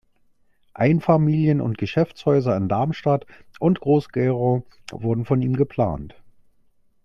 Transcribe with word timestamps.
Einfamilien- 0.73 1.61
und 1.61 1.77
Geschäftshäuser 1.77 2.57
in 2.57 2.67
Darmstadt 2.67 3.27
und 3.59 3.81
Groß-Gerau 3.81 4.63
wurden 4.91 5.25
von 5.25 5.43
ihm 5.43 5.55
geplant. 5.55 6.15